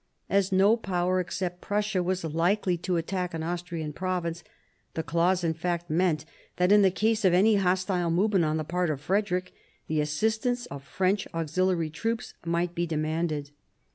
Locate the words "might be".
12.43-12.87